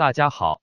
[0.00, 0.62] 大家好，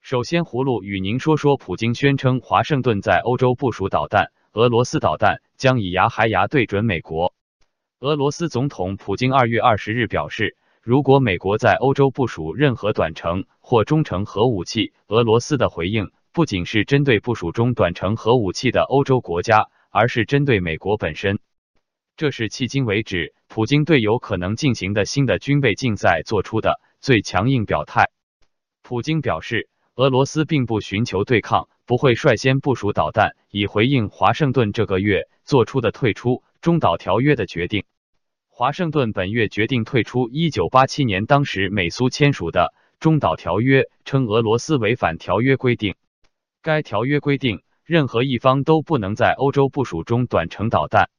[0.00, 7.34] 首先葫芦与您说说，普京宣称华盛顿在欧洲部署导弹，俄罗斯导弹将以牙还牙对准美国。
[7.98, 21.40] 俄罗斯总统普京二月二十日表示，如果美国在欧洲部署任何短程或中程核武器，俄罗斯的回应不仅是针对部署中短程核武器的欧洲国家，而是针对美国本身。
[22.16, 28.10] 这是迄今为止普京对有可能进行的新的军备竞赛做出的最强硬表态。
[28.90, 37.84] 普京表示，俄罗斯并不寻求对抗，不会率先部署导弹，以回应华盛顿这个月做出的退出中导条约的决定。
[38.48, 45.94] 华盛顿本月决定退出一九八七年当时美苏签署的中导条约，称俄罗斯违反条约规定。
[46.60, 51.10] 该条约规定，任何一方都不能在欧洲部署中短程导弹。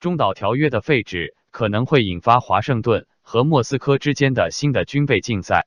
[0.00, 5.66] 中导条约的废止可能会引发华盛顿和莫斯科之间的新的军备竞赛。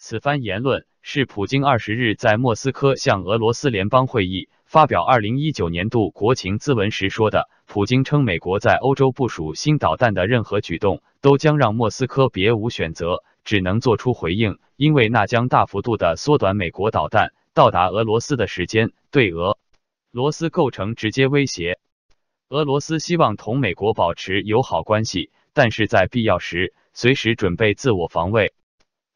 [0.00, 7.50] 此番言论是普京二十日在莫斯科向俄罗斯联邦会议发表二零一九年度国情咨文时说的。
[7.66, 19.58] 普京称，美国在欧洲部署新导弹的任何举动都将让莫斯科别无选择，只能做出回应，因为那将大幅度的缩短美国导弹到达俄罗斯的时间，对俄
[20.12, 21.80] 罗斯构成直接威胁。
[22.50, 28.54] 俄罗斯希望同美国保持友好关系，但是在必要时随时准备自我防卫。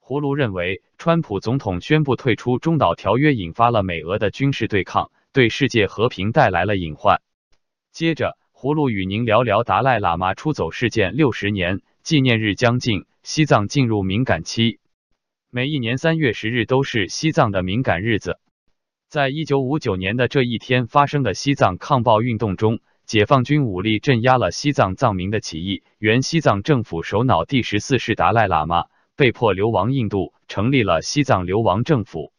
[0.05, 7.23] 葫芦认为，川普总统宣布退出中导条约，引发了美俄的军事对抗，对世界和平带来了隐患。
[7.93, 14.81] 接着，葫芦与您聊聊达赖喇嘛出走事件六十年纪念日将近，西藏进入敏感期。
[15.51, 18.41] 每一年三月十日都是西藏的敏感日子。
[19.09, 22.81] 在一九五九年的这一天发生的西藏抗暴运动中。
[23.05, 28.87] 解放军武力镇压了西藏藏民的起义，原西藏政府首脑第十四世达赖喇嘛
[29.17, 32.33] 被迫流亡印度，成立了西藏流亡政府。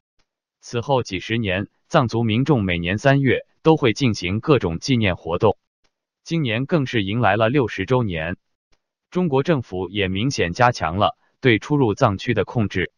[0.61, 5.57] 此后几十年，藏族民众每年三月都会进行各种纪念活动，
[6.23, 8.38] 今年更是迎来了六十周年。
[9.12, 12.91] 中国政府也明显加强了对出入藏区的控制。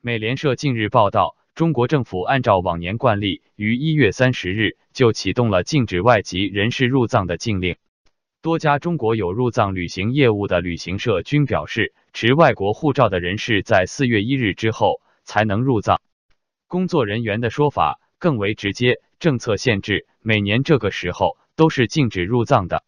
[0.00, 1.36] 美联社近日报道。
[1.54, 7.74] 中国政府按照往年惯例，于一月三十日就启动了禁止外籍人士入藏的禁令。
[8.40, 16.00] 多家中国有入藏旅行业务的旅行社均表示，持外国护照的人士在四月一日之后才能入藏。
[16.66, 22.82] 工作人员的说法更为直接，政策限制每年这个时候都是禁止入藏的，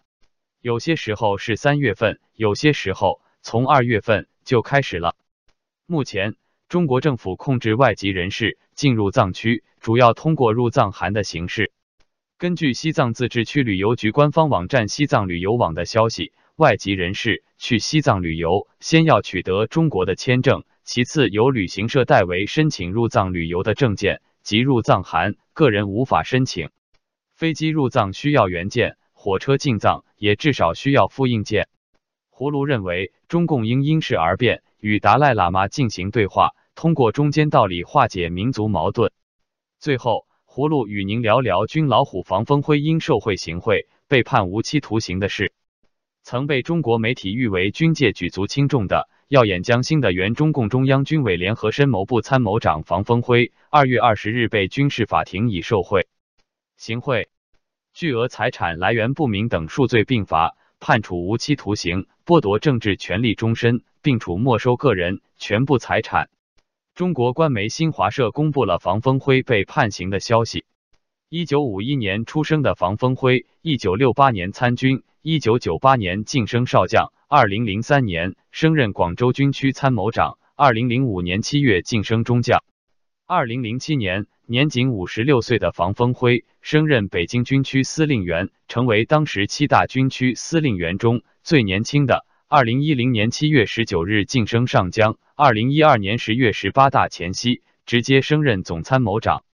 [0.60, 5.14] 有些时候是三月份，有些时候从二月份就开始了。
[5.86, 6.34] 目前。
[6.69, 11.72] 中国政府控制外籍人士进入藏区，主要通过入藏函的形式。
[12.36, 26.69] 根据西藏自治区旅游局官方网站“西藏旅游网”的消息，外籍人士去西藏旅游，先要取得中国的签证，其次由旅行社代为申请入藏旅游的证件及入藏函，个人无法申请。
[27.34, 31.66] 飞机入藏需要原件，火车进藏也至少需要复印件。
[32.31, 36.50] 葫芦认为，中共应因势而变，与达赖喇嘛进行对话。
[36.75, 39.12] 通过中间道理化解民族矛盾。
[39.78, 45.54] 最后，葫芦与您聊聊军老虎防风辉因受贿行贿被判无期徒刑的事。
[46.30, 56.06] 曾被中国媒体誉为军界举足轻重的耀眼将星的原中共中央军委联合参谋部参谋长房峰辉，二月二十日被军事法庭以受贿、
[56.76, 57.28] 行贿、
[57.92, 66.30] 巨额财产来源不明等数罪并罚，判处无期徒刑，剥夺政治权利终身，并处没收个人全部财产。
[66.94, 70.64] 中国官媒新华社公布了房峰辉被判刑的消息。
[71.32, 82.64] 一九五一年出生的房峰辉，一九六八年参军，一九九八年晋升少将，二零零三年升任广州军区参谋长，二零零五年七月晋升中将。
[83.28, 92.26] 二零零七年，年仅五十六岁的房峰辉升任北京军区司令员，成为当时七大军区司令员中最年轻的。
[92.49, 99.44] 二零一零年七月十九日晋升上将，二零一二年十月十八大前夕直接升任总参谋长。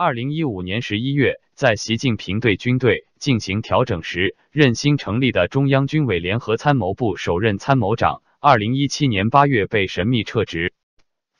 [0.00, 8.22] 二零一五年十一月，在习近平对军队进行调整时，任新成立的中央军委联合参谋部首任参谋长。
[8.38, 10.72] 二零一七年八月被神秘撤职。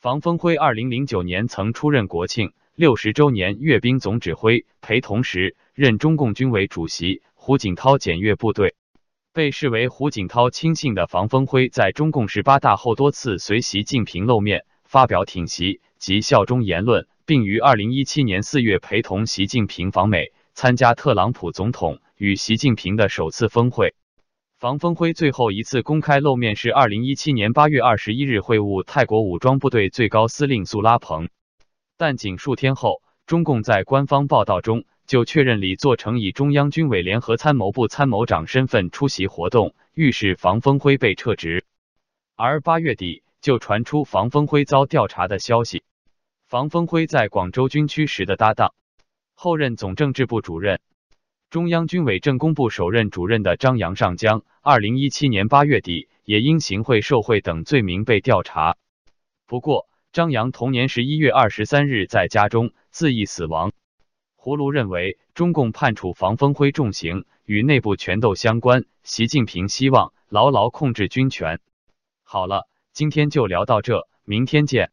[0.01, 7.21] 房峰辉二零零九年曾出任国庆六十周年阅兵总指挥，陪同时任中共军委主席。
[7.35, 8.75] 胡锦涛检阅部队。
[9.31, 23.93] 被视为胡锦涛亲信的房峰辉，在中共十八大后多次随习近平露面，发表挺习及效忠言论，并于二零一七年四月陪同习近平访美，参加特朗普总统与习近平的首次峰会。
[24.57, 31.29] 房峰辉最后一次公开露面是二零一七年八月二十一日会晤泰国武装部队最高司令苏拉蓬，
[31.97, 41.63] 但仅数天后，中共在官方报道中就确认李作成以中央军委联合参谋部参谋长身份出席活动，预示房峰辉被撤职。
[42.35, 45.83] 而八月底就传出房峰辉遭调查的消息。
[46.49, 48.73] 房峰辉在广州军区时的搭档，
[49.35, 50.79] 后任总政治部主任。
[51.51, 58.77] 中央军委政工部首任主任的张杨上将，二零一七年八月底也因行贿受贿等罪名被调查。
[59.45, 63.71] 不过，张杨同年十一月二十三日在家中自缢死亡。
[64.35, 68.85] 胡卢认为，中共判处房峰辉重刑与内部权斗相关。
[69.03, 71.59] 习近平希望牢牢控制军权。
[72.23, 74.91] 好了，今天就聊到这，明天见。